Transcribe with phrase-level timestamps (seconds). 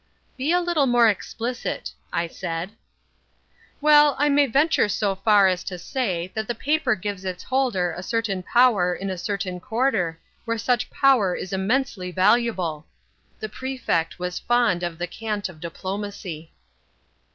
[0.35, 2.71] "Be a little more explicit," I said.
[3.81, 7.91] "Well, I may venture so far as to say that the paper gives its holder
[7.95, 12.87] a certain power in a certain quarter where such power is immensely valuable."
[13.39, 16.51] The Prefect was fond of the cant of diplomacy.